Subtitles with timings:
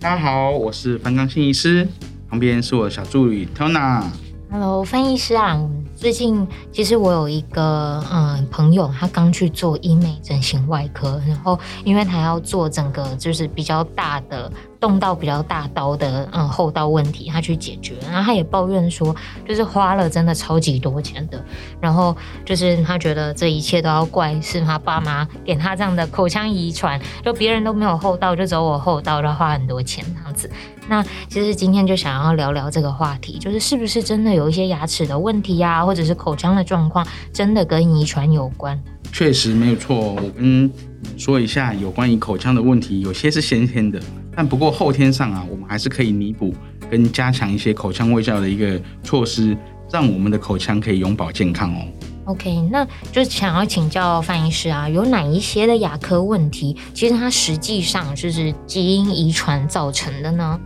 [0.00, 1.86] 大家好，我是翻刚新医师，
[2.30, 4.04] 旁边是我的小助理 Tona。
[4.48, 5.60] Hello，翻译师啊，
[5.96, 14.50] 最近其实我有一个嗯朋友，他刚去做医美整形外科，然后因为他要做整个就是比较大的。
[14.80, 19.14] 动到比较大刀的，嗯，厚道问题，他去解决，然后他也抱怨说，
[19.46, 21.44] 就是花了真的超级多钱的，
[21.80, 30.48] 然后就是他觉得这一切都要怪是他爸妈给他这样的口腔遗传，就别人都没有厚道，就只有我后刀，要花很多钱这样子。
[30.88, 38.80] 那其实今天就想要聊聊这个话题，就是是不是真的有一些牙齿的问题呀、或者是口腔的状况，真的跟遗传有关？
[39.12, 40.70] 确实没有错，我跟
[41.16, 44.00] 说一下有关于口腔的问题，有些是先天的。
[44.38, 46.54] 但不过后天上啊，我们还是可以弥补
[46.88, 49.58] 跟加强一些口腔卫教的一个措施，
[49.90, 51.82] 让我们的口腔可以永保健康哦。
[52.26, 60.60] OK，那就想要请教范医师啊，有哪一些的牙科问题，其实它实际上就是基因遗传造成的呢？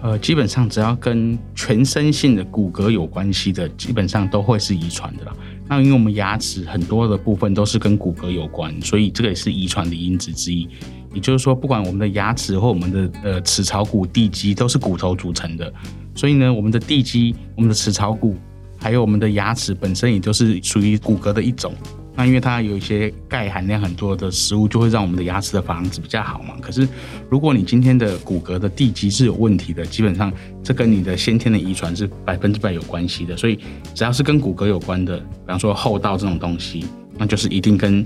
[0.00, 5.34] 呃，基本上只要跟全身性的骨骼有关系的，基本上都会是遗传的啦。
[5.66, 10.68] 那因为我们牙齿很多的部分都是跟骨骼有关，所以这个也是遗传的因子之一。
[11.14, 15.72] 也就是说，不管我们的牙齿或我们的呃齿槽骨地基都是骨头组成的，
[16.14, 18.36] 所以呢，我们的地基、我们的齿槽骨，
[18.78, 21.72] 还有我们的牙齿本身也就是属于骨骼的一种。
[22.14, 26.56] 那因为它有一些钙含量很多的食物，就会让我们的牙齿的房子比较好嘛。
[26.60, 26.86] 可是
[27.30, 33.36] 如果你今天的骨骼的地基是有问题的，基本上这跟你的先天的遗传是百分之百有关系的。
[33.36, 33.58] 所以
[33.94, 36.84] 只要是跟骨骼有关的，比方说厚道这种东西，
[37.16, 38.04] 那就是一定跟。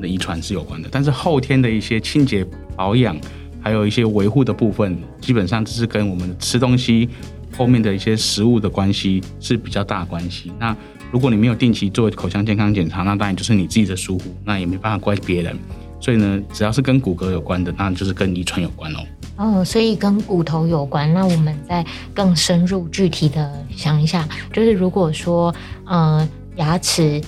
[0.00, 3.16] 的遗传是有关的，但是后天的一些清洁保养，
[3.60, 7.08] 还有一些维护的部分，基本上这是跟我们吃东西
[7.56, 10.52] 后面的一些食物的关系是比较大关系。
[10.58, 10.76] 那
[11.10, 15.56] 如果你没有定期做口腔健康检查，那当然就是你自己的疏忽，那也没办法怪别人。
[15.98, 18.98] 所以呢，只要是跟骨骼有关的，那就是跟遗传有关哦。
[19.36, 21.12] 哦，所以跟骨头有关。
[21.12, 25.54] 那我们再更深入具体的想一下，就是如果说，
[25.86, 27.20] 嗯、呃，牙齿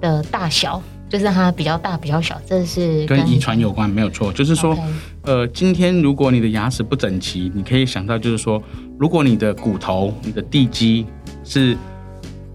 [0.00, 0.82] 的大小。
[1.10, 4.32] 就是它比较大，比较小，这是跟遗传有关，没有错。
[4.32, 4.74] 就是说.
[5.22, 8.60] 呃，今天如果你的牙齿不整齐，你可以想到，就是说，
[8.98, 11.04] 如果你的骨头、你的地基
[11.44, 11.76] 是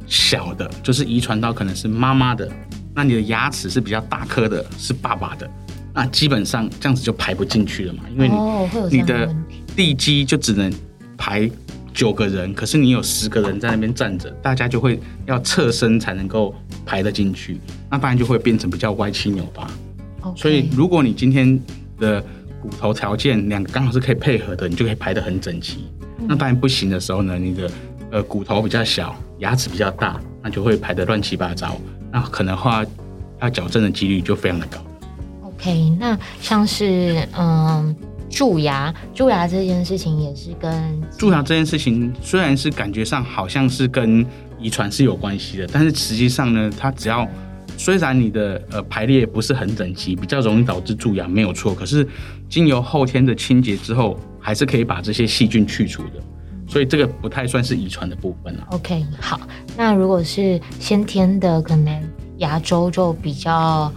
[0.07, 2.49] 小的，就是遗传到可能是妈妈的，
[2.95, 5.47] 那你的牙齿是比较大颗的，是爸爸的，
[5.93, 9.29] 那基本上这样子就排不进去了嘛，因为你、oh, 你的
[9.75, 10.73] 地基就只能
[11.15, 11.47] 排。
[11.95, 16.53] 九个人，可是你有十个人在那边站着，大家就会要侧身才能够
[16.85, 17.57] 排得进去，
[17.89, 19.65] 那当然就会变成比较歪七扭八。
[20.21, 20.37] Okay.
[20.37, 21.57] 所以如果你今天
[21.97, 22.21] 的
[22.61, 25.87] 骨头条件两个刚好是可以配合的，你就可以排得很整齐。
[26.19, 27.71] 嗯、那当然不行的时候呢，你的
[28.11, 31.79] 呃骨头比较小，牙齿比较大，那就会排得乱七八糟，
[32.11, 32.85] 那可能话
[33.39, 34.79] 要矫正的几率就非常的高。
[35.43, 37.95] OK，那像是嗯。
[38.29, 40.71] 蛀牙，蛀牙这件事情也是跟
[41.17, 44.25] 蛀牙这件事情，虽然是感觉上好像是跟
[44.59, 47.27] 遗传是有关系的，但是实际上呢，它只要
[47.77, 51.73] 虽然你的呃排列不是很整齐，比较容易导致蛀牙，没有错。
[51.73, 52.07] 可是
[52.49, 56.21] 经由后天的清洁之后，还是可以把这些细菌去除的，
[56.67, 58.67] 所以这个不太算是遗传的部分了。
[58.71, 59.39] OK，好，
[59.77, 62.01] 那如果是先天的，可能
[62.37, 63.93] 牙周就比较。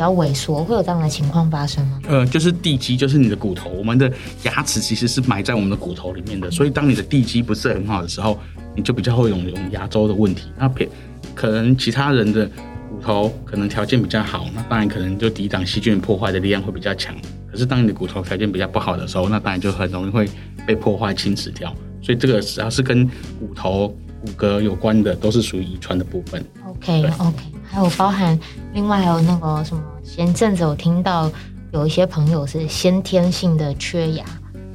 [0.00, 2.00] 比较萎缩，会有这样的情况发生吗？
[2.08, 3.68] 呃，就是地基，就是你的骨头。
[3.68, 4.10] 我们的
[4.44, 8.38] 牙齿其实是埋在我们的骨头里面的，所以当你的地基不是很好的时候，
[8.74, 10.50] 你就比较会有有牙周的问题。
[10.56, 10.88] 那别
[11.34, 12.46] 可能其他人的
[12.88, 17.14] 骨头可能条件比较好，那当然可能就抵挡细菌破坏的力量会比较强。
[17.52, 20.26] 可是当你的骨头条件比较不好的时候，那当然就很容易会
[20.66, 21.70] 被破坏侵蚀掉。
[22.00, 23.06] 所以这个只要是跟
[23.38, 23.88] 骨头
[24.22, 26.42] 骨骼有关的，都是属于遗传的部分。
[26.66, 27.42] OK OK。
[27.70, 28.38] 还有包含，
[28.74, 31.30] 另外还有那个什么，前阵子我听到
[31.72, 34.24] 有一些朋友是先天性的缺牙。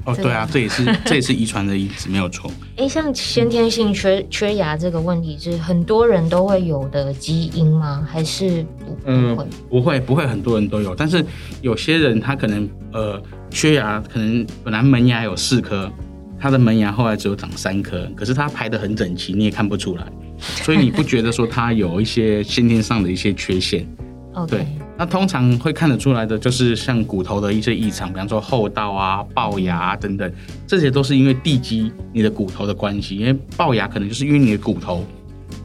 [0.06, 2.50] 哦，对啊，这也是 这也是遗传的因子，没有错。
[2.78, 8.08] 哎，像先天性缺缺牙这个问题，是很多人都会有的基因吗？
[8.08, 9.36] 还是不嗯，
[9.68, 11.26] 不会，不会很多人都有，但是
[11.62, 13.20] 有些人他可能呃
[13.50, 15.92] 缺牙，可能本来门牙有四颗，
[16.40, 20.06] 他的门牙后来只有长三颗，可是他排的很整齐，你也看不出来。
[20.64, 23.88] 所以你不觉得说他有一些先天上的一些缺陷.
[24.50, 24.68] 对，
[24.98, 30.30] 那通常会看得出来的就是像骨头的一些异常，比方说厚道啊、龅牙啊等等，
[30.68, 33.16] 这些都是因为地基你的骨头的关系。
[33.16, 35.06] 因为龅牙可能就是因为你的骨头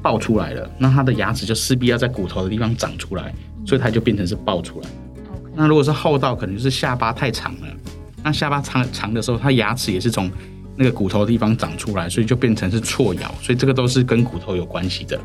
[0.01, 3.35] 爆出来了，那它的牙齿就势必要在骨头的地方长出来，
[3.67, 4.89] 所以它就变成是爆出来。
[5.57, 7.67] 那如果是厚道，可能就是下巴太长了，
[8.23, 10.31] 那下巴长长的时候，它牙齿也是从。
[10.77, 15.21] 那个骨头的地方长出来，所以就变成是错咬，所以这个都是跟骨头有关系的。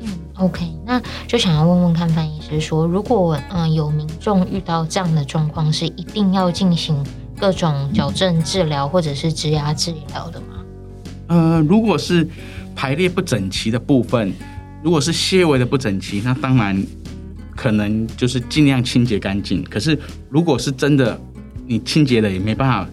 [0.00, 7.04] 嗯，OK，那就想要问问看范医师说，如果嗯有民众遇到这样的状况，是一定要进行
[7.38, 10.46] 各种矫正治疗或者是植牙治疗的吗？
[11.28, 12.28] 呃，如果是
[12.74, 14.32] 排列不整齐的部分，
[14.82, 16.84] 如果是些微的不整齐，那当然
[17.56, 19.62] 可能就是尽量清洁干净。
[19.64, 19.98] 可是
[20.28, 21.18] 如果是真的
[21.66, 22.88] 你清洁了也没办法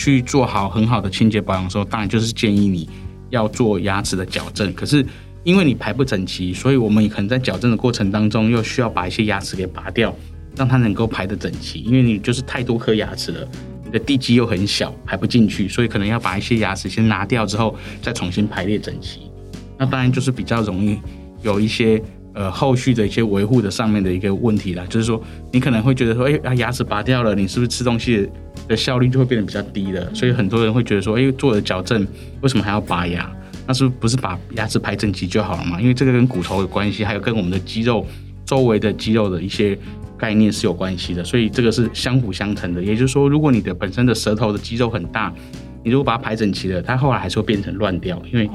[0.00, 2.88] 去做好很好的清洁保养的时候，当然就是建议你
[3.28, 4.72] 要做牙齿的矫正。
[4.72, 5.04] 可是
[5.44, 10.16] 因为你排不整齐，所以我们可能在矫正的过程当中又需要把一些牙齿给拔掉，
[10.56, 11.80] 让它能够排得整齐。
[11.80, 13.46] 因为你就是太多颗牙齿了。
[13.84, 19.30] 你的地基又很小，排不进去，所以可能要把一些牙齿先拿掉之后，再重新排列整齐。
[19.76, 20.98] 那当然就是比较容易
[21.42, 22.02] 有一些
[22.40, 24.82] 呃后续的一些维护的上面的一个问题啦。
[24.88, 25.22] 就是说，
[25.52, 28.26] 你可能会觉得说，哎、牙齿拔掉了，你是不是吃东西
[28.66, 30.14] 的效率就会变得比较低了？
[30.14, 32.06] 所以很多人会觉得说，哎、做了矫正，
[32.40, 33.30] 为什么还要拔牙？
[33.66, 35.78] 那是不是把牙齿排整齐就好了嘛？
[35.80, 38.06] 因为这个跟骨头有关系，还有跟我们的肌肉
[38.46, 39.78] 周围的肌肉的一些。
[40.20, 42.84] 概念是有关系的，所以这个是相辅相成的。
[42.84, 45.32] 也就是说，如果你的本身的舌头的肌肉很大，
[45.82, 48.50] 你如果把它排整齐了，它后来还是会变成乱掉，因为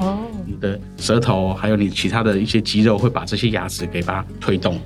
[0.46, 4.80] 你的舌头还有你其他的一些肌肉会把这些牙齿给把它推动。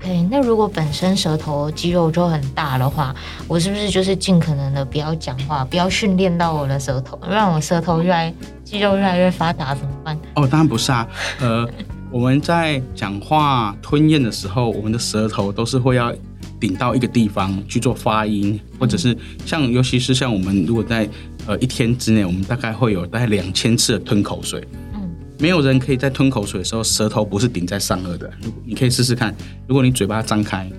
[0.00, 3.14] OK，那如果本身舌头肌肉就很大的话，
[3.48, 8.32] 我是不是就是尽可能的不要讲话，不要训练到我的舌头，让我舌头越来
[8.62, 10.16] 肌肉越来越发达怎么办？
[10.34, 11.08] 哦，当然不是啊，
[11.40, 11.68] 呃。
[12.08, 16.14] 我们在讲话吞咽的时候，我们的舌头都是会要
[16.58, 21.08] 顶到一个地方去做发音，或者是像，尤其是像我们如果在
[21.46, 24.62] 呃一天之内，我们大概会有大概两千次的吞口水。
[24.94, 28.30] 嗯，没有人可以在吞口水的时候，舌头不是顶在上颚的。
[28.64, 29.34] 你可以试试看，
[29.66, 30.70] 如果你嘴巴张开，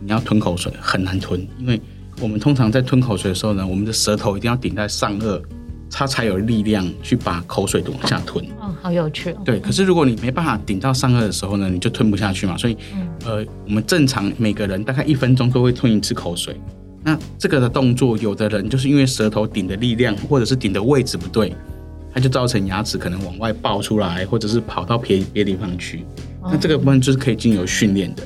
[0.00, 1.80] 你要吞口水很难吞，因为
[2.20, 5.42] 我们通常在吞口水的时候呢，我们的舌头一定要顶在上顎。
[5.90, 8.44] 它才有力量去把口水往下吞。
[8.60, 9.34] 哦，好有趣。
[9.44, 12.56] 对，可是如果你没办法顶到上颚的时候呢，你就吞不下去嘛。
[12.56, 12.76] 所以，
[13.24, 16.60] 呃，我们正常每个人大概一分钟都会吞一次口水。
[17.02, 21.54] 那这个的动作，有的人就是因为舌头顶的力量或者是顶的位置不对，
[22.12, 26.04] 它就造成牙齿可能往外爆出来，或者是跑到别别地方去。
[26.42, 28.22] 那这个部分就是可以经由训练的。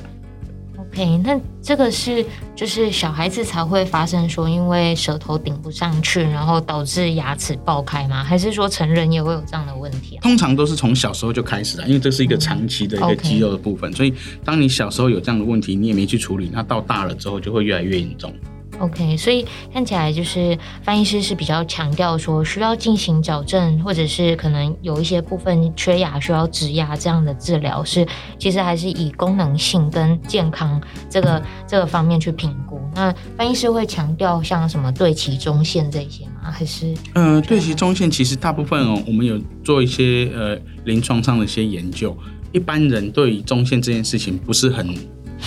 [0.91, 2.25] OK，那这个是
[2.55, 8.23] 就是小孩子才会发生说，因为舌头顶不上去，然后导致牙齿爆开吗？
[8.23, 10.21] 还是说成人也会有这样的问题啊？
[10.21, 13.95] 通常都是从小时候就开始了，因为这是一个长期的一个肌肉的部分，嗯 okay。
[13.97, 14.13] 所以
[14.43, 18.33] 当你小时候有这样的问题，你也没去处理，那到大了之后就会越来越严重。
[18.79, 32.79] OK，所以看起来就是翻译师是比较强调说需要进行矫正，或者是可能有一些部分缺牙需要植牙这样的治疗，是其实还是以功能性跟健康这个这个方面去评估。
[32.95, 36.49] 那翻译师会强调像什么对齐中线这些吗？
[36.51, 42.17] 还是呃，对齐中线其实大部分哦，我们有做一些呃临床上的一些研究，
[42.51, 44.95] 一般人对于中线这件事情不是很。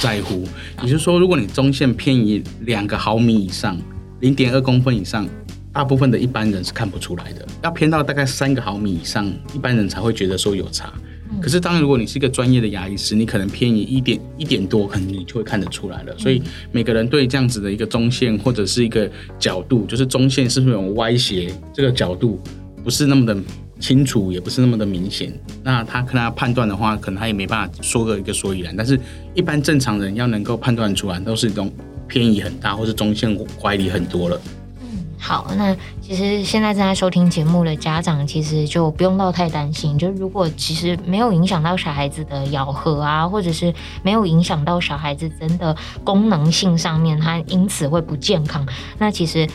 [0.01, 0.45] 在乎，
[0.83, 3.79] 也就是说，如果你中线偏移两个毫米以上，
[4.21, 5.29] 零点二公分以上，
[5.73, 7.47] 大部分的一般人是看不出来的。
[7.63, 10.93] 要偏到大概三个毫米以上，一般人才会觉得说有差。
[11.41, 16.15] 可是，当然，如果你是一个专业的牙医师，你可能偏移一点一点多，可能你就会看得出来了。
[16.19, 22.39] 所以，每个人对这样子的一个中线或者是一个角度，就是中线是不是有歪斜，这个角度
[22.85, 23.35] 不是那么的。
[23.83, 25.33] 清楚也不是那么的明显，
[25.65, 28.73] 那他跟他判断的话，可能他也没办法说个一个所以然。
[28.77, 28.97] 但是，
[29.35, 31.69] 一般正常人要能够判断出来，都是一种
[32.07, 34.41] 偏移很大，或是中线乖离很多了。
[34.81, 35.77] 嗯，好，那
[36.13, 39.99] 其实现在正在收听节目的家长，其实就不用到太担心。
[39.99, 48.67] 就如果其实没有影响到小孩子的咬合啊，或者是没有影响到小孩子真的功能性上面，他因此会不健康，
[48.99, 49.49] 那其实。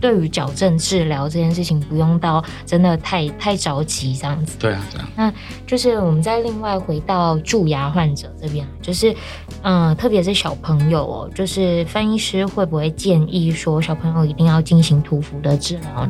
[0.00, 4.58] 对于矫正治疗这件事情，不用到真的太太着急这样子。
[4.58, 5.08] 对啊，对啊。
[5.16, 5.32] 那
[5.66, 9.10] 就是我们再另外回到蛀牙患者这边，就是
[9.62, 16.03] 嗯、呃，特别是小朋友哦，就是翻医师会不会建议说小朋友一定要进行涂氟的治疗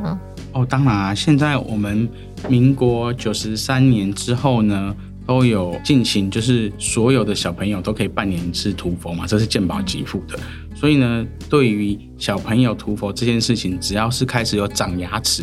[0.52, 2.08] 哦，当然啊，现在我们
[2.48, 4.94] 民国九十三年之后呢，
[5.26, 10.38] 都有进行，就是所有的小朋友都可以半年一次涂佛嘛，这是健保给付的。
[10.74, 15.42] 所以呢，对于小朋友涂佛这件事情，只要是开始有长牙齿，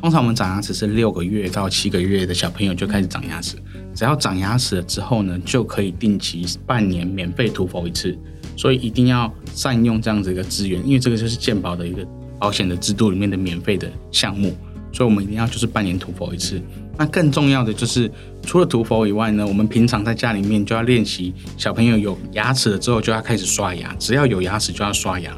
[0.00, 3.56] 通常我们长牙齿是六个月到七个月的小朋友就开始长牙齿，
[3.94, 8.18] 只要长牙齿了之后呢，就可以定期半年免费涂佛一次。
[8.56, 12.06] 所以一定要善用这样子一个资源，因为这个就是健保的一个
[12.40, 14.56] 保险的制度里面的免费的项目，
[14.92, 16.60] 所以我们一定要就是半年涂氟一次。
[16.98, 18.10] 那更重要的就是，
[18.42, 25.32] 除了涂氟以外呢，我们平常在家里面就要练习，小朋友有牙齿了之后就要开始刷牙，只要有牙齿就要刷牙。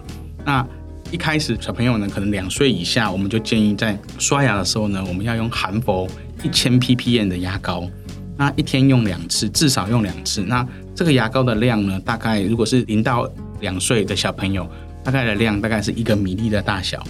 [0.45, 0.67] 那
[1.11, 6.09] 一开始小朋友呢，可能两岁以下，我们就建议在刷牙的时候呢，我们要用含氟
[6.43, 7.89] 一千 ppm 的牙膏，
[8.37, 10.43] 那一天用两次，至少用两次。
[10.43, 13.31] 那这个牙膏的量呢，大概如果是零到
[13.61, 14.69] 两岁的小朋友，
[15.05, 17.03] 大概的量大概是一个米粒的大小。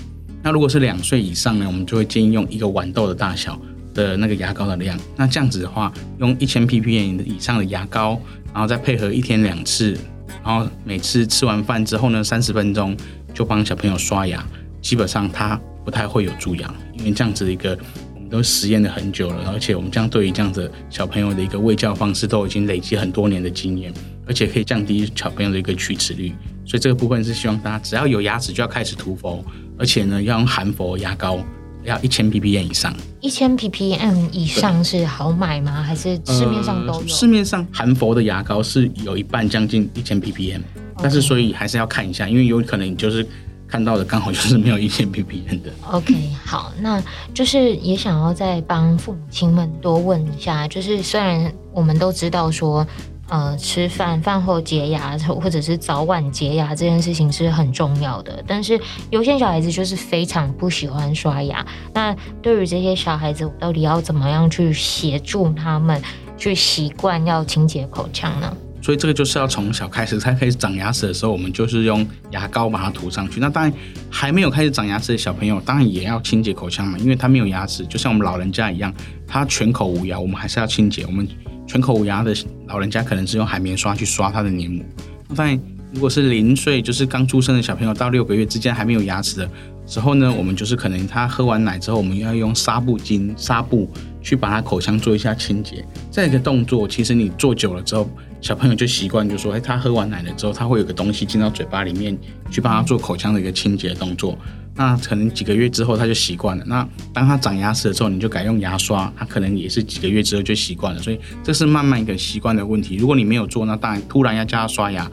[0.43, 3.61] 那如果是两岁以上呢，我们就会建议用一个豌豆的大小
[3.95, 4.99] 的那个牙膏的量。
[5.17, 8.21] 那这样子的话，用一千 ppm 以上的牙膏，
[8.53, 9.97] 然后再配合一天两次，
[10.45, 12.97] 然后每次吃完饭之后呢，三十分钟
[13.33, 14.45] 就帮小朋友刷牙，
[14.81, 17.79] 基本上他不太会有蛀牙，因为这样子的一个
[18.15, 23.93] 我们都实验了很久了，而且我们这样对于这样子小朋友的一个喂教方式都已经累积很多年的经验，
[24.27, 26.33] 而且可以降低小朋友的一个龋齿率。
[26.73, 29.45] 所以这个部分是希望大家只要有牙齿就要开始涂氟，
[29.79, 31.39] 而且呢要用含氟牙膏，
[31.85, 32.95] 要一千 ppm 以上。
[33.21, 35.83] 一千 ppm 以上是好买吗？
[35.83, 37.01] 还是市面上都有？
[37.01, 40.63] 呃，市面上含氟的牙膏是有一半将近一千 ppm，
[40.97, 43.27] 但是所以还是要看一下，因为有可能你就是
[43.69, 45.71] 看到的刚好就是没有一千 ppm 的。
[45.91, 47.03] OK，好，那
[47.35, 52.87] 就是也想要再帮父母亲们多问一下，就是虽然我们都知道说。
[53.29, 58.45] 呃，吃饭饭后洁牙，或者是早晚洁牙这件事情是很重要的。
[58.47, 58.79] 但是
[59.11, 61.65] 有些小孩子就是非常不喜欢刷牙。
[61.95, 65.99] 那对于这些小孩子，到底要怎么样去协助他们
[66.37, 68.55] 去习惯要清洁口腔呢？
[68.83, 73.41] 所以这个就是要从小开始，才开始长牙齿的时候，我们就是用牙膏把它涂上去。
[73.41, 73.73] 那当然
[74.11, 78.93] 还没有开始长牙齿的小朋友，当然也要清洁口腔嘛，因为他没有牙齿，就像我们老人家一样，
[79.27, 81.07] 他全口无牙，我们还是要清洁。
[81.07, 81.27] 我们。
[81.73, 82.35] 全口无牙的
[82.67, 84.85] 老人家可能是用海绵刷去刷他的黏膜。
[85.27, 85.59] 那当然，
[85.91, 89.51] 如果是零岁，就是刚出生的小朋友到六个月之间还没有牙齿的
[89.87, 93.91] 时候呢，我们就是可能他喝完奶之后，我们要用纱布巾、纱布
[94.23, 95.85] 去把他口腔做一下清洁。
[96.11, 98.09] 这个动作其实你做久了之后，
[98.41, 102.17] 小朋友就习惯，就说，哎，他喝完奶了之后，他会有个东西进到嘴巴里面
[102.51, 104.39] 去帮他做口腔的一个清洁动作。
[104.75, 106.65] 那可能几个月之后他就习惯了。
[106.67, 111.03] 那当他长牙齿的时候，你就改用牙刷，他可能也是几个月之后就习惯了。
[111.03, 112.97] 所以这是慢慢一个习惯的问题。
[112.97, 115.11] 如果你没有做，那当然突然要叫他刷牙，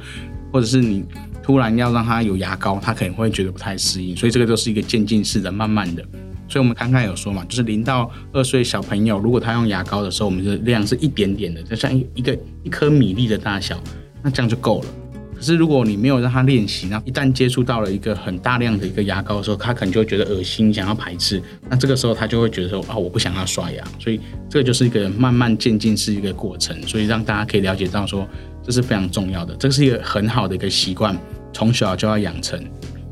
[0.53, 1.03] 或者是你
[1.43, 4.15] 突然要让他有牙膏，他可能会觉得不太适应。
[4.15, 6.05] 所以这个都是一个渐进式的，慢慢的。
[6.49, 13.79] 所以我们刚刚有说嘛，就是零到二岁小朋友，如果他用牙膏的时候，我们的量是一点点的，就像一一个一颗米粒的大小，
[14.23, 14.87] 那这样就够了。
[15.35, 21.41] 可是如果你没有让他练习，那一旦接触到了一个很大量的一个牙膏的时候，他可能就会觉得恶心，想要排斥。
[21.69, 23.81] 那这个时候他就会觉得说啊，我不想要刷牙。
[23.99, 26.75] 所以这个就是一个慢慢渐进式一个过程。
[26.85, 28.27] 所以让大家可以了解到说，
[28.61, 31.17] 这是非常重要的，这是一个很好的一个习惯，
[31.53, 32.61] 从小就要养成。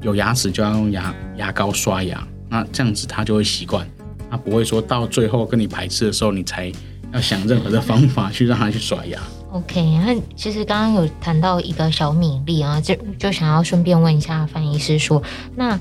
[0.02, 3.88] 有牙齿就要用牙牙膏刷牙，那这样子他就会习惯，
[4.30, 6.72] 他不会说到最后跟你排斥的时候，你才
[7.14, 9.20] 要想任何的方法去让他去刷牙。
[9.52, 15.24] OK，那其实刚刚有谈到一个小米粒啊，就就想要顺便问一下范医师说，
[15.56, 15.80] 那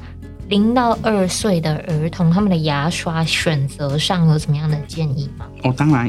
[0.48, 5.46] 零到二岁的儿童他们的牙刷选择上有什么样的建议吗？
[5.64, 6.08] 哦，当然，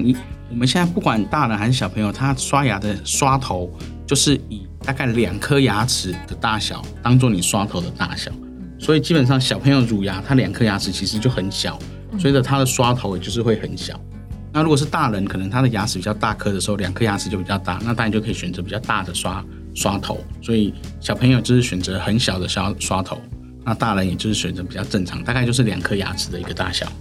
[0.49, 3.69] 我们现在不管大人还是小朋友，他刷牙的刷头
[4.05, 8.31] 就是以大概两颗牙齿的大小当做你刷头的大小，
[8.79, 11.79] 所以基本上小朋友乳牙，他两颗牙齿其实就很小，
[12.19, 13.99] 所以呢，他的刷头也就是会很小。
[14.53, 19.43] 那如果是大人，可能他的牙齿比较大颗的时候，两颗牙齿就比较大，那当然就可以选择比较大的刷
[19.75, 20.23] 刷头。
[20.41, 23.19] 所以小朋友就是选择很小的刷刷头，
[23.63, 26.91] 那大人也就是选择比较正常，大概就是两颗牙齿的一个大小。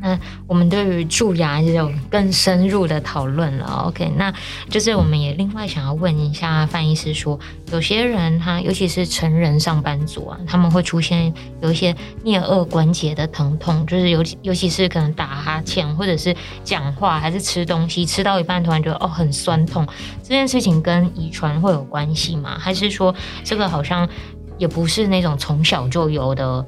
[0.00, 3.84] 那我们对于蛀牙也有更深入的讨论了。
[3.86, 4.32] OK，那
[4.68, 7.38] 就是我们也另外想要问一下范医师说，
[7.72, 19.86] 有些人他尤其是成人上班族啊，他们会出现有一些颞颌关节的疼痛，就是尤其尤其是可能打哈欠或者是讲话还是吃东西吃到一半突然觉得哦很酸痛，
[20.22, 22.56] 这件事情跟遗传会有关系吗？
[22.58, 24.08] 还是说这个好像
[24.58, 26.64] 也不是那种从小就有的？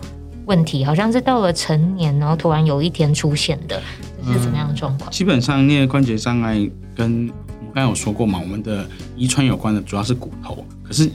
[0.47, 3.83] 问题好像是到了成年，然后突然有一天出现的，
[4.25, 5.11] 这是怎么样的状况？
[5.11, 7.29] 嗯，基本上颞关节障碍跟
[7.67, 10.65] 我刚才有说过嘛，我们的遗传有关的主要是骨头。
[10.85, 11.11] 可是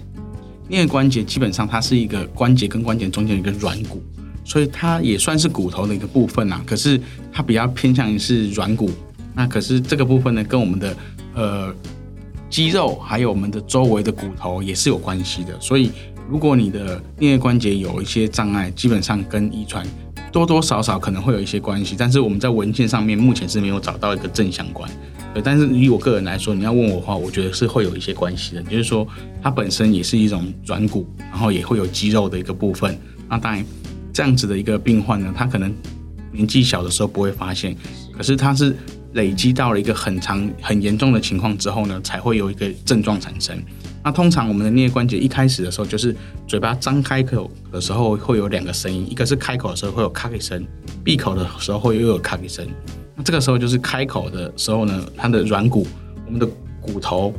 [0.70, 4.04] 颞关节基本上它是一个关节跟关节中间有一个软骨，
[4.44, 6.62] 所以它也算是骨头的一个部分啊。
[6.66, 7.00] 可是
[7.32, 8.92] 它比较偏向于是软骨。
[9.34, 10.96] 那可是这个部分呢，跟我们的
[11.36, 11.74] 呃
[12.50, 15.90] 肌肉还有我们的周围的骨头也是有关系的，所以。
[16.32, 19.86] 如果你的颞关节有一些障碍，基本上跟遗传
[20.32, 24.90] 多多少少可能会有一些关系，但是我们在文献上面目前是没有找到一个正相关。
[25.34, 29.06] 对，但是以我个人来说，你要问我的话，我觉得是会有一些关系的，就是说
[29.44, 32.98] 它本身也是一种软骨，然后也会有肌肉的一个部分。
[33.28, 33.66] 那当然，
[34.14, 35.70] 这样子的一个病患呢，他可能
[36.32, 37.76] 年纪小的时候不会发现，
[38.16, 38.74] 可是他是
[39.16, 43.62] 累积到了一个很长、很严重的情况之后呢，才会有一个症状产生。
[44.04, 46.16] 那通常我们的颞关节一开始的时候，就是
[46.48, 50.66] 嘴巴张开口的时候会有两个声音，一个是开口的时候会有咔一声，
[51.04, 52.68] 闭口的时候会又有咔一声。
[53.16, 55.86] 那这个时候就是开口的时候呢，它的软骨，
[56.26, 56.48] 我们的
[56.82, 57.34] 骨头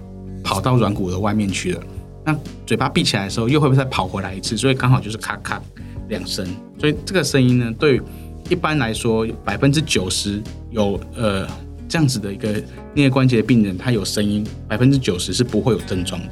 [0.45, 1.83] 跑到软骨的外面去了。
[2.25, 4.57] 那嘴巴闭起来的时候又会不会再跑回来一次？
[4.57, 5.61] 所以刚好就是咔咔
[6.09, 6.47] 两声，
[6.79, 8.01] 所以这个声音呢，对
[8.49, 10.41] 一般来说百分之九十
[10.71, 11.45] 有呃
[11.89, 12.63] 这样子的一个
[12.95, 16.29] 颞关节的病人，他有声音，百分之九十是不会有症状的，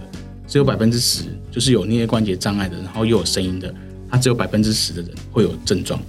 [0.50, 3.73] 只有百分之十就是有颞叶关节障碍的，然后又有声音的，
[4.11, 6.02] 他只有百分之十的人会有症状，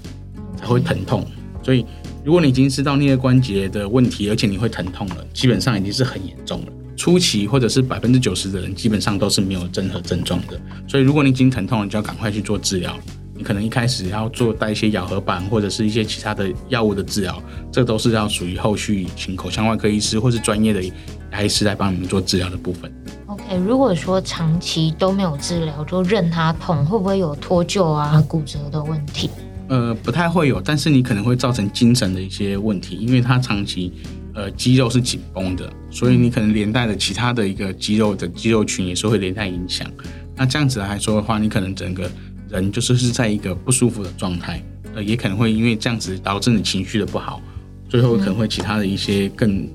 [0.58, 1.24] 才会疼痛。
[1.62, 1.86] 所以
[2.26, 6.68] 如果你已经知道颞叶关节的问题，而且你会疼痛了，基本上已经是很严重了。
[6.98, 10.60] 初期或者是百分之九十的人，基本上都是没有任何症状的。
[10.88, 12.98] 所以如果你已经疼痛了，你就要赶快去做治疗。
[13.36, 20.84] 你可能一开始要做带一些咬合板或者是一些其他的药物的治疗，这都是要属于后续请口腔外科医师或是专业的
[21.32, 22.92] 牙医师来帮你们做治疗的部分。
[23.32, 29.30] OK，如果说长期都没有治疗，就任它痛，会不会有脱臼啊、骨折的问题？
[29.70, 33.94] 呃，不太会有，但是你可能会造成精神的一些问题，因为它长期
[34.36, 39.90] 呃肌肉是紧绷的，所以你可能连带的其他的一个肌肉的肌肉群也是会连带影响。
[40.36, 42.12] 那这样子来说的话，你可能整个。
[42.50, 44.62] 人就是是在一个不舒服的状态，
[44.94, 47.42] 呃，也可能会因为这样子导致你情绪的不好，
[47.88, 49.66] 最后可能会其他的一些更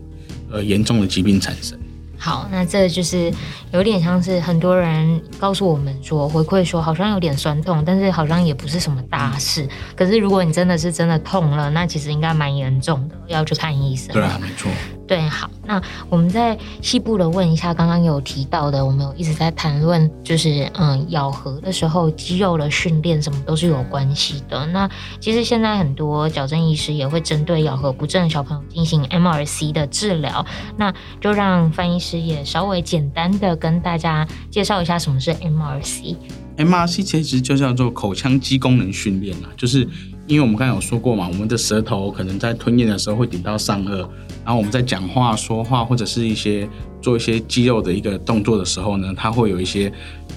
[0.50, 1.78] 呃严重的疾病产生。
[2.18, 3.32] 好，那这就是
[3.72, 9.62] 有点像是很多人告诉我们说，回馈说好像有点酸痛，但是好像也不是什么大事。
[9.64, 14.12] 嗯、可是如果你真的是真的痛了，那其实应该蛮严重的，要去看医生。
[14.12, 14.70] 对啊，没错。
[15.06, 24.66] 对，好，那我们再细部的问一下，刚刚有提到的，我们有一直在谈论，就是嗯，咬合的时候肌肉的训练什么都是有关系的。
[24.66, 30.44] 那其实现在很多矫正医师也会针对咬合不正的小朋友进行 MRC 的治疗。
[30.76, 36.16] 那就让范医师也稍微简单的跟大家介绍一下什么是 MRC。
[36.56, 39.88] MRC 其实就叫做口腔肌功能训练啦，就是。
[40.28, 43.98] 因为我们刚才有说过嘛，我们的舌头可能在吞咽的时候会顶到上颚，
[44.44, 46.68] 然后我们在讲话、说话或者是一些
[47.00, 49.92] 做一些肌肉的一个动作的时候呢，它会有一些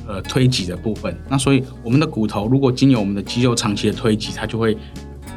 [0.08, 1.20] 呃推挤的部分。
[1.28, 4.78] 那所以我们的骨头如果经由我们的肌肉长期的推挤，它就会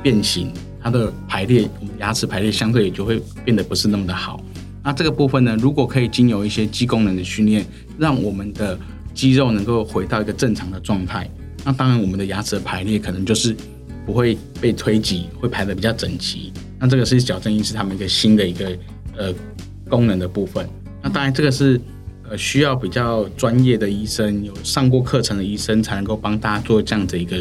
[0.03, 4.39] 变形，它的排列，我们牙齿排列相对也就会变得不是那么的好。
[4.85, 7.65] 那这个部分呢，如果可以经由一些肌功能的训练，
[7.97, 8.79] 让我们的
[9.15, 11.31] 肌肉能够回到一个正常的状态，
[11.65, 13.57] 那当然我们的牙齿的排列可能就是。
[14.05, 16.53] 不会被推挤，会排得比较整齐。
[16.77, 18.77] 那这个是矫正医师他们一个新的一个
[19.17, 19.33] 呃
[19.89, 20.69] 功能的部分。
[21.01, 21.81] 那当然这个是
[22.29, 27.41] 呃需要比较专业的医生，有上过课程的医生才能够帮大家做这样的一个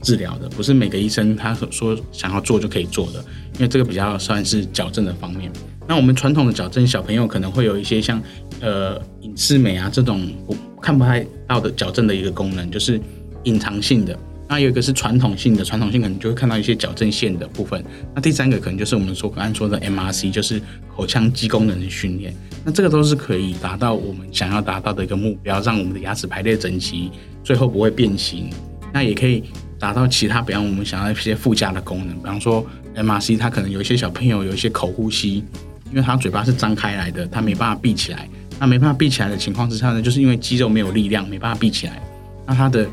[0.00, 3.18] 治疗的，不是每个医生他说想要做就可以做的，
[3.54, 5.50] 因为这个比较算是矫正的方面。
[5.88, 8.22] 那我们传统的矫正小朋友可能会有一些像
[8.60, 13.00] 呃隐适美啊这种我看不太到的矫正的一个功能，就是
[13.44, 14.18] 隐藏性的。
[14.50, 17.84] 那有一个是传统性的，传统性可能就会看到一些矫正线的部分。
[18.14, 20.58] 那第三个可能就是我们说刚才说的 MRC，就是
[20.96, 22.34] 口腔肌功能的训练。
[22.64, 27.10] 那这个都是可以达到我们想要达到的一个目标，让我们的牙齿排列整齐，
[27.44, 28.48] 最后不会变形。
[28.90, 29.44] 那也可以
[29.78, 32.64] 达到其他，比方我们想要一些附加的功能，比方说
[32.96, 35.44] MRC，它可能有一些小朋友有一些口呼吸，
[35.90, 38.26] 因为他嘴巴是张开来的，他没办法闭起来。
[38.58, 42.02] 那没办法闭起来的情况之下呢，就是因为肌肉没有力量，没办法闭起来。
[42.46, 42.86] 那他的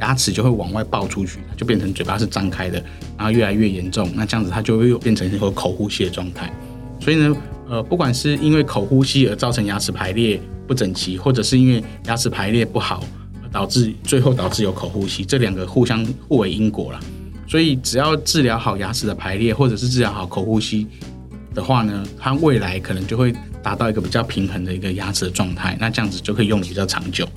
[0.00, 2.82] 牙齿就会往外爆出去，就变成嘴巴是张开的，
[3.16, 4.10] 然后越来越严重。
[4.14, 6.52] 那这样子它就会变成一个口呼吸的状态。
[7.00, 7.36] 所以呢，
[7.68, 13.02] 呃，不管是因为口呼吸而造成牙齿排列不整齐，或者是因为牙齿排列不好
[13.42, 17.00] 而导致最后导致有口呼吸，这两个互相互为因果了。
[17.46, 20.86] 所以只要治疗好牙齿的排列，或者是治疗好口呼吸
[21.54, 25.76] 的话呢，它未来可能就会达到一个比较平衡的一个牙齿的状态。
[25.80, 27.28] 那这样子就可以用的比较长久。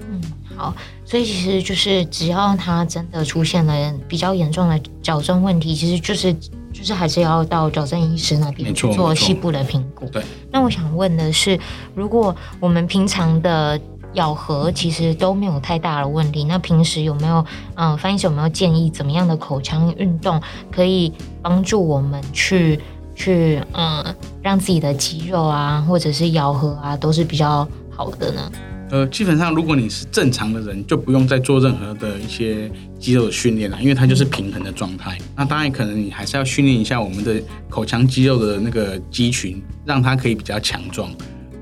[0.00, 0.20] 嗯，
[0.56, 0.74] 好。
[1.04, 6.34] 所以其实就是，只要它真的出现了比较严重的矫正问题，其实就是
[6.72, 10.06] 就是还是要到矫正医师那边去做细部的评估。
[10.06, 10.20] 对。
[10.50, 11.56] 那我想问的是，
[11.94, 13.80] 如果我们平常的
[14.14, 22.80] 咬合其实都没有太大的问题，那平时有没有嗯，翻译师有没有建议怎么样的口腔运动可以帮助我们去
[23.16, 28.52] 去嗯，让自己的肌肉啊或者是咬合啊都是比较好的呢？
[28.88, 35.18] 呃，基本上如果你是正常的人，就不用再做任何的一些肌肉的训练了，因为它就是平衡的状态。
[35.34, 41.10] 那当然可能你还是要训练一下我们的口腔肌肉的那个肌群，让它可以比较强壮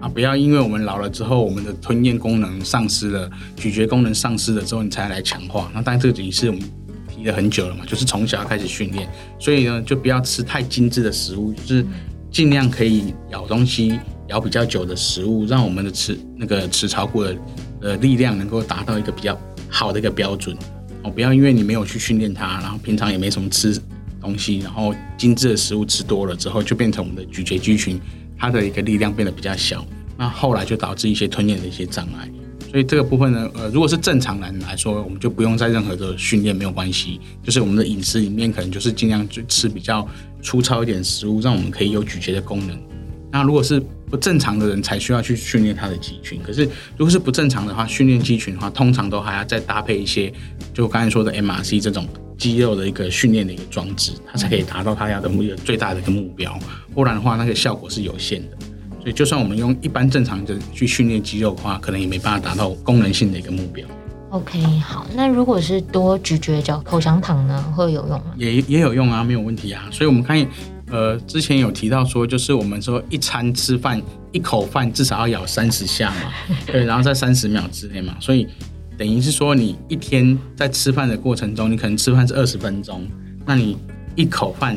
[0.00, 0.06] 啊！
[0.06, 5.70] 不要因为我们老了之后，我们的吞咽功能丧失了，咀嚼功能丧失了之后，你才来强化。
[5.72, 6.62] 那当然这个已经是我们
[7.24, 9.08] 提了很久了嘛，就是从小开始训练，
[9.38, 11.86] 所以呢，就不要吃太精致的食物，就是
[12.30, 13.98] 尽量可以咬东西。
[14.28, 17.36] 咬比较久的食物，让我们的齿那个齿槽骨的
[17.82, 20.56] 呃力量能够达到一个比较好的一个标准
[21.02, 23.78] 哦，不要因为你没有去训练它，然后平常也没什么吃
[24.22, 28.00] 东西，然后精致的食物吃多了之后，就变成我们的咀嚼肌群
[28.38, 32.26] 它的一个力量变得比较小，那后来就导致一些吞咽的一些障碍。
[32.74, 37.20] 所以这个部分呢，呃，如果是正常人来说，我们就不用再任何的训练，没有关系。
[37.40, 40.04] 就是我们的饮食里面可能就是尽量就吃比较
[40.42, 42.76] 粗糙一点食物，让我们可以有咀嚼的功能。
[43.30, 46.40] 那如果是不正常的人才需要去训练他的肌群。
[46.42, 46.64] 可是
[46.96, 50.32] 如果是不正常的话，训练肌群的话，通常都还要再搭配一些，
[50.72, 56.58] 就我刚才说的 MRC 这种肌肉的一个训练的一个装置，它才可以达到他要的目的最大的一个目标。
[56.92, 58.56] 不然的话，那个效果是有限的。
[59.04, 63.86] 所以，就算我们用一般正常的去训练肌肉的话，可能也没办法达到功能性的一个目标。
[64.30, 68.32] OK，好，那如果是多咀嚼嚼口香糖呢，会有用吗？
[68.38, 69.84] 也也有用啊，没有问题啊。
[69.92, 70.44] 所以我们看，
[70.90, 74.00] 呃，之前有提到说，就是我们说一餐吃饭
[74.32, 76.32] 一口饭至少要咬三十下嘛，
[76.66, 78.16] 对，然后在三十秒之内嘛。
[78.18, 78.48] 所以
[78.96, 83.06] 等于是说，你一天在吃饭的过程中，你可能吃饭是二十分钟，
[83.44, 83.76] 那你
[84.16, 84.76] 一口饭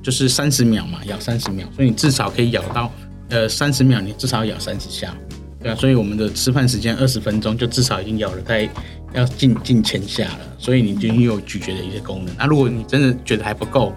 [0.00, 2.90] 就是三十秒嘛，咬三十秒，所以你至少可以咬到。
[3.30, 5.14] 呃，三十秒你至少咬三十下，
[5.60, 8.68] 对啊，所以我们的吃饭时间二十分钟，就至少已经咬了大概
[9.14, 12.34] 要近近千下了，所以你就拥有咀嚼的一些功能。
[12.38, 13.92] 那如果你真的觉得还不够，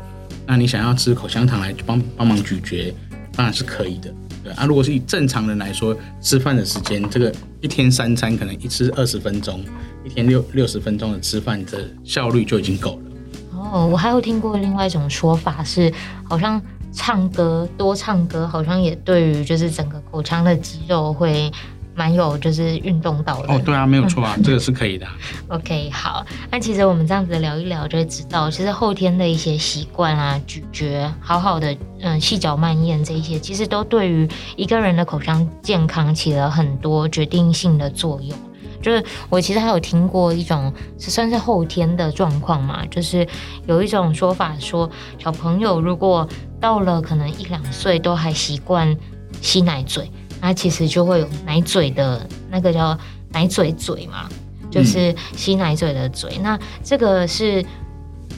[0.46, 2.94] 那你想要吃口香糖来帮帮忙咀嚼，
[3.36, 4.14] 当然是可以的，
[4.44, 4.66] 对啊。
[4.66, 9.64] 如果是以正常人来说，吃饭的时间，这个一天三餐可能一吃二十分钟，
[10.06, 13.60] 一天六六十分钟的吃饭的效率就已经够了。
[13.74, 15.92] 哦，我还有听过另外一种说法是，
[16.24, 16.62] 好像。
[16.98, 21.52] 唱歌多唱歌，好像也对于就是整个口腔的肌肉会
[21.94, 23.54] 蛮有就是运动到的。
[23.54, 25.08] 哦，对啊，没有错啊，这个是可以的。
[25.48, 38.36] OK，好，那其实我们这样子聊一聊，就会知道其实后天的一些习惯啊，咀嚼，好好的嗯细嚼慢咽这一些，其实都对于一个人的口腔健康起了很多决定性的作用。
[38.82, 43.28] 就是我其实还有听过一种是算是后天的状况嘛，就是
[43.66, 46.28] 有一种说法说，小朋友如果
[46.60, 48.96] 到了可能一两岁都还习惯
[49.42, 50.10] 吸奶嘴，
[50.42, 52.98] 那其实就会有奶嘴的那个叫
[53.32, 54.30] 奶嘴嘴嘛，
[54.70, 56.32] 就是吸奶嘴的嘴。
[56.38, 57.66] 嗯、那这个是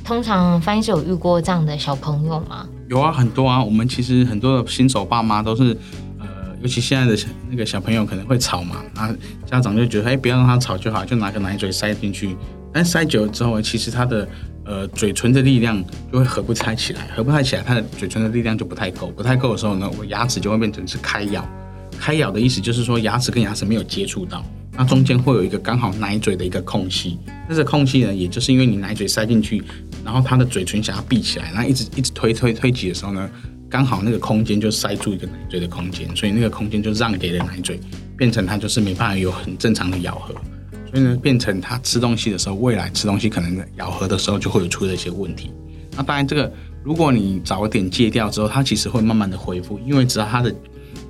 [0.04, 2.68] 通常翻译师有遇过这样的小朋友吗？
[2.88, 3.64] 有啊，很多啊。
[3.64, 5.78] 我们其实很多的新手爸妈都是。
[6.62, 9.10] 尤其现在的小那个小朋友可能会吵嘛，啊，
[9.46, 12.36] 家长就觉得哎，不要让他吵就好，就拿个奶嘴塞进去。
[12.74, 14.28] 但塞久了之后，其实他的
[14.66, 21.48] 呃嘴唇的力量就会合不太起来，合不太起来，他的嘴唇的力量就不太够，不太够的时候呢，我牙齿就会变成是开咬。
[21.98, 27.18] 开咬的意思就是说牙齿跟牙齿没有接触到，那中间会有一个刚好奶嘴的一个空隙。
[27.48, 29.64] 那这空隙呢，也就是因为你奶嘴塞进去，
[30.04, 33.30] 然后他的嘴唇想要闭起来，然后一直一直推推推挤的时候呢。
[33.70, 37.80] 刚好那个空间就塞住一个奶嘴的空间，所以那个空间就让给了奶嘴，
[38.18, 40.34] 变成它就是没办法有很正常的咬合，
[40.90, 45.52] 所以呢，变成它吃东西的时候，未来吃东西可能咬合的时候就会有出了一些问题。
[45.96, 46.52] 那当然，这个
[46.84, 50.56] 如果你早点戒掉之后，它其实会慢慢的恢复，因为只要它的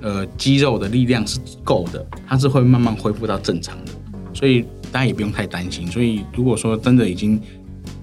[0.02, 3.92] 呃肌肉的力量是够的，它是会慢慢恢复到正常的，
[4.34, 5.86] 所以大家也不用太担心。
[5.86, 7.40] 所以如果说真的已经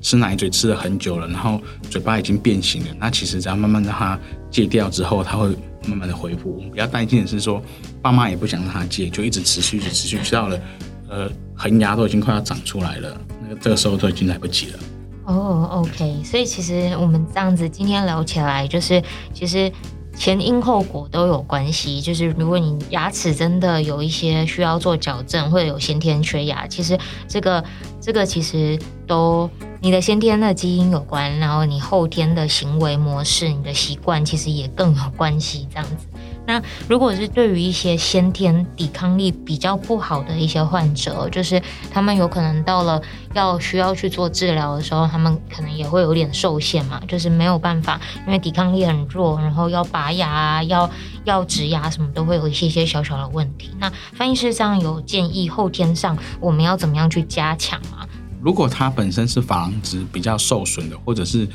[0.02, 4.18] 吃奶嘴吃了很久了，然后嘴巴已经变形了，那其实只要慢慢让它
[4.58, 5.50] 戒掉之后，它会
[5.88, 6.56] 慢慢的恢复。
[6.56, 7.62] 我们比较担心的是说，
[8.02, 10.60] 爸妈也不想让它戒，就一直持续，一直持续，直到了
[11.08, 14.80] 呃恒牙都已经快要长出来了，那个这个时候都已经来不及了。
[15.26, 19.00] 哦、，OK，所以其实我们这样子今天聊起来，就是
[19.32, 19.72] 其实。
[20.20, 27.64] 前因后果都有关系，就是如果你牙齿真的有一些需要做矫正，或者有先天缺牙，其实这个
[28.02, 29.48] 这个其实都
[29.80, 36.08] 你的先天的基因有关，然后你后天的行为模式、你的习惯其实也更有关系，这样子。
[36.46, 41.62] 那如果是对于一些先天抵抗力比较不好的一些患者，就是
[41.92, 43.02] 他们有可能到了
[43.34, 50.90] 要需要去做治疗的时候，他们可能也会有点受限嘛，就是没有办法，因为抵抗力很弱，然后要拔牙，要
[51.26, 53.72] 要植牙什么都会有一些些小小的问题。
[53.78, 58.07] 那翻译师上有建议后天上我们要怎么样去加强吗？
[58.42, 61.48] 如果他本身是珐琅质比较受损的，或者是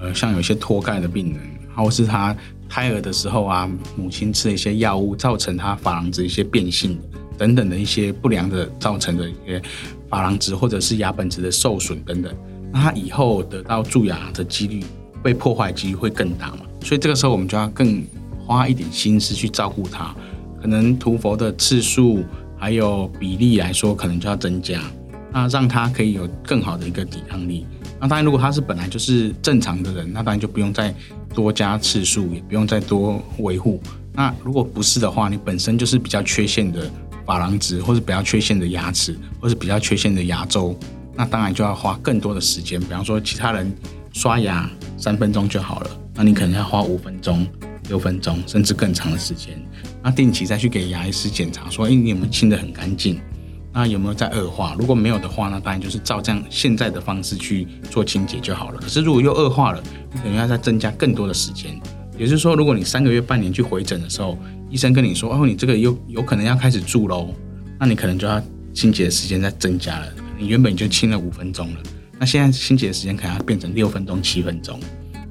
[0.00, 1.40] 呃像有些脱钙的病人，
[1.74, 2.36] 或是他。
[2.70, 7.00] 胎儿的时候啊，母亲吃了一些药物，造成他珐琅质一些变性
[7.38, 9.58] 等等的一些不良的造成的一些
[10.10, 12.30] 珐琅质或者是牙本质的受损等等，
[12.70, 14.84] 那他以后得到蛀牙的几率
[15.22, 16.58] 被破坏几率会更大嘛？
[16.82, 18.04] 所以这个时候我们就要更
[18.46, 20.14] 花一点心思去照顾他，
[20.60, 22.22] 可能涂氟的次数
[22.58, 24.82] 还有比例来说，可能就要增加，
[25.32, 27.66] 那让他可以有更好的一个抵抗力。
[28.00, 30.94] 那当然，如果他是本来就是正常的人，那当然就不用再
[31.34, 33.80] 多加次数，也不用再多维护。
[34.12, 36.90] 那如果不是的话，你本身就是比较缺陷的
[37.26, 40.76] 珐琅质，或是比较缺陷的牙齿，或是比较缺陷的牙周，
[41.14, 42.80] 那当然就要花更多的时间。
[42.80, 43.72] 比方说，其他人
[44.12, 47.46] 刷牙三分钟就好了，那你可能要花五分钟、
[47.88, 49.60] 六分钟，甚至更长的时间。
[50.02, 53.20] 那定期再去给牙医师检查，说，哎，你有没有清得很干净？
[53.78, 54.74] 那有没有在恶化？
[54.76, 58.80] 如果没有的话，那当然就是照这样现在的方式去做清洁就好了。
[58.80, 59.80] 可是如果又恶化了，
[60.12, 61.80] 你可能要再增加更多的时间。
[62.18, 64.36] 也就是说，如果你三个月、半年去回诊的时候，
[64.68, 67.32] 医生跟你说：“哦，你这个有有可能要开始住喽。”
[67.78, 68.42] 那你可能就要
[68.74, 70.06] 清洁的时间再增加了。
[70.36, 71.80] 你原本就清了五分钟了，
[72.18, 74.80] 那现在清洁的时间可能要变成六分钟、七分钟。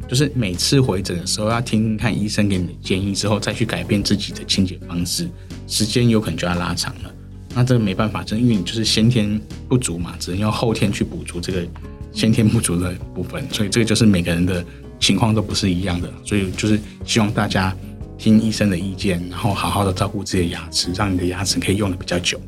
[0.07, 5.29] 就是每次回诊的时候，要听听看医生给你的建议之后，再去改变自己的清洁方式，
[5.67, 7.11] 时间有可能就要拉长了。
[7.57, 11.65] 那这个没办法，真因为你就是先天不足嘛，只能用后天去补足这个
[12.13, 13.43] 先天不足的部分。
[13.51, 14.63] 所以这个就是每个人的
[14.99, 16.07] 情况都不是一样的。
[16.23, 17.75] 所以就是希望大家
[18.15, 22.39] 听医生的意见，然后好好的照顾自己的牙齿，让你的牙齿可以用得比较久。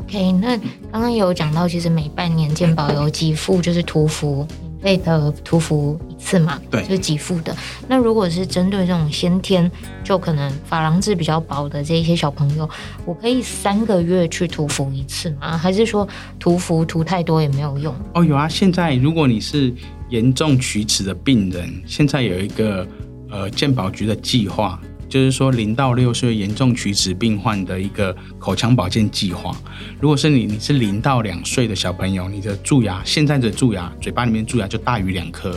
[0.00, 0.56] OK，那
[0.90, 4.48] 刚刚有讲到，其实每半年健保有给付，就是涂氟。
[4.86, 7.54] 类的涂氟一次嘛，对，就是给付的。
[7.88, 9.68] 那如果是针对这种先天
[10.04, 12.68] 就可能珐琅质比较薄的这一些小朋友，
[13.04, 15.58] 我可以三个月去涂氟一次吗？
[15.58, 16.06] 还是说
[16.38, 17.92] 涂氟涂太多也没有用？
[18.14, 18.48] 哦，有啊。
[18.48, 19.74] 现在如果你是
[20.08, 22.86] 严重龋齿的病人，现在有一个
[23.28, 24.80] 呃健保局的计划。
[25.08, 29.56] 就是说，零到六岁严重龋齿病患的一个口腔保健计划。
[30.00, 35.52] 如果是你，你是零到两岁的小朋友，你的蛀牙现在的蛀牙，嘴巴里面蛀牙就大于两颗；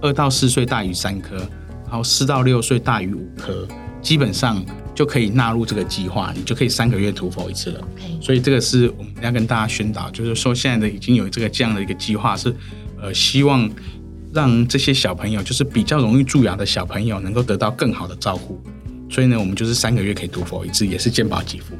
[0.00, 1.36] 二到四岁大于三颗，
[1.86, 3.66] 然后四到六岁大于五颗，
[4.02, 7.88] 基本上就可以纳入这个计划，你就可以三个月涂氟一次了。
[8.20, 12.54] 所以这个是我们要跟大家宣导，就是说现在的已经有这个这样的一个计划，是
[13.00, 13.70] 呃希望
[14.34, 18.62] 让这些小朋友，就是比较容易蛀牙的小朋友，能够得到更好的照顾。
[19.12, 21.74] 所以呢，我们就是三个月可以涂氟一次，也是健保给付。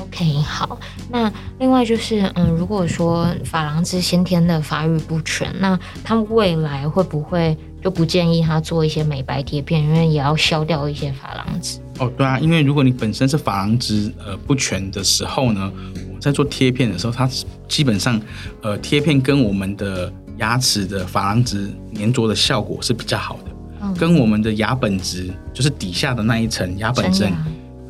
[0.00, 0.78] OK，好。
[1.10, 11.78] 那另外就是，嗯，如果说珐琅质先天的发育不全，那他们未来会不会就不建议他做一些美白贴片，因为也要消掉一些珐琅质？
[11.98, 15.70] 哦，对啊，因为如果你本身是珐琅质呃不全的时候呢，
[16.08, 17.28] 我们在做贴片的时候，它
[17.68, 18.18] 基本上
[18.62, 23.51] 呃贴片跟我们的牙齿的珐琅质粘着的效果是比较好的。
[23.98, 27.28] 跟我们的牙本质，就是底下的那一层牙本质，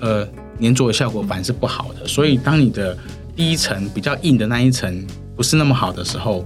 [0.01, 0.27] 呃，
[0.61, 2.07] 粘着的效果反而是不好的。
[2.07, 2.97] 所以，当你的
[3.37, 6.45] 第一层比较硬的那一层不是那么好的时候，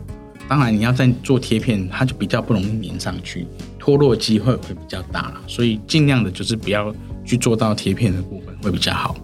[0.49, 3.47] 当然你要再做贴片，它就比较不容易粘上去，
[3.79, 5.35] 脱落机会会比较大了。
[5.47, 9.17] 所以，尽量的就是不要去做到贴片的部分会比较好。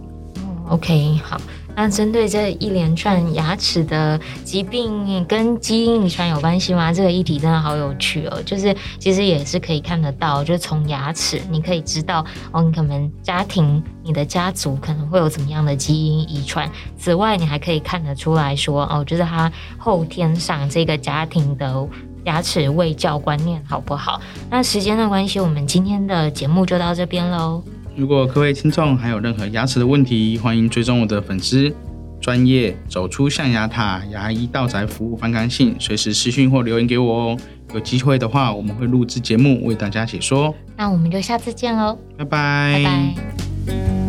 [0.68, 1.40] OK，好。
[1.74, 6.92] 那针对这一连串牙齿的疾病跟基因遗传有关系吗？
[6.92, 8.40] 这个议题真的好有趣哦。
[8.44, 16.70] 就是其实也是可以看得到，就是从牙齿你可以知道哦，你可能家庭、你的家族可能会有怎么样的基因遗传。
[16.96, 21.88] 此外，你还可以看得出来说哦，就是他后天上这个家庭的
[22.24, 24.20] 牙齿卫教观念好不好？
[24.50, 27.62] 那时间的关系，我们今天的节目就到这边喽。
[27.94, 31.72] 如果各位听众还有任何牙齿的问题，欢迎追踪我的粉丝
[32.20, 37.36] 专业走出象牙塔牙医道宅服务范纲信，随时私讯或留言给我哦。
[37.74, 40.54] 有机会的话，我们会录制节目为大家解说。
[40.76, 42.82] 那我们就下次见喽，拜拜。
[42.82, 44.01] 拜拜。